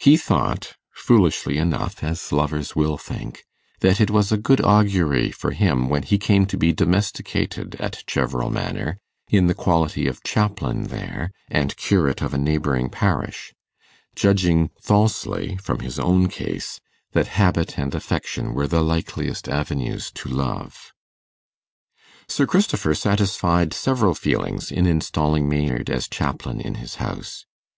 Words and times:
He 0.00 0.16
thought 0.16 0.72
foolishly 0.92 1.56
enough, 1.56 2.02
as 2.02 2.32
lovers 2.32 2.74
will 2.74 2.98
think 2.98 3.44
that 3.78 4.00
it 4.00 4.10
was 4.10 4.32
a 4.32 4.36
good 4.36 4.60
augury 4.60 5.30
for 5.30 5.52
him 5.52 5.88
when 5.88 6.02
he 6.02 6.18
came 6.18 6.46
to 6.46 6.56
be 6.56 6.72
domesticated 6.72 7.76
at 7.76 8.02
Cheverel 8.04 8.50
Manor 8.50 8.98
in 9.28 9.46
the 9.46 9.54
quality 9.54 10.08
of 10.08 10.24
chaplain 10.24 10.88
there, 10.88 11.30
and 11.48 11.76
curate 11.76 12.20
of 12.22 12.34
a 12.34 12.38
neighbouring 12.38 12.90
parish; 12.90 13.54
judging 14.16 14.70
falsely, 14.82 15.56
from 15.58 15.78
his 15.78 15.96
own 15.96 16.28
case, 16.28 16.80
that 17.12 17.28
habit 17.38 17.78
and 17.78 17.94
affection 17.94 18.54
were 18.54 18.66
the 18.66 18.82
likeliest 18.82 19.48
avenues 19.48 20.10
to 20.16 20.28
love. 20.28 20.92
Sir 22.26 22.48
Christopher 22.48 22.96
satisfied 22.96 23.72
several 23.72 24.16
feelings 24.16 24.72
in 24.72 24.86
installing 24.86 25.48
Maynard 25.48 25.88
as 25.88 26.08
chaplain 26.08 26.60
in 26.60 26.74
his 26.74 26.96
house. 26.96 27.46